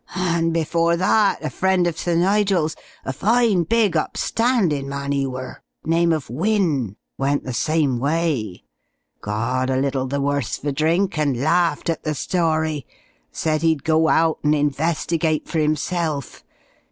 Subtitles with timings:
[0.15, 5.61] "And before that a friend of Sir Nigel's a fine, big upstandin' man 'e were,
[5.85, 8.63] name of Wynne went the same way.
[9.21, 12.87] Got a little the worse for drink and laughed at the story.
[13.31, 16.43] Said 'e'd go out and investigate for 'imself.